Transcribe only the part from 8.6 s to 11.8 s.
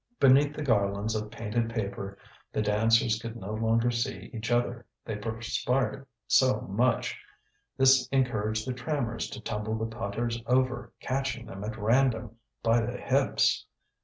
the trammers to tumble the putters over, catching them at